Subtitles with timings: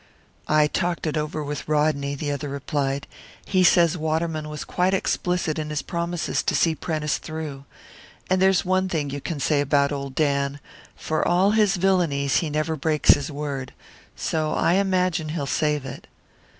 [0.47, 3.05] "I talked it over with Rodney," the other replied.
[3.45, 7.65] "He says Waterman was quite explicit in his promises to see Prentice through.
[8.27, 10.59] And there's one thing you can say about old Dan
[10.95, 13.73] for all his villainies, he never breaks his word.
[14.15, 16.07] So I imagine he'll save it."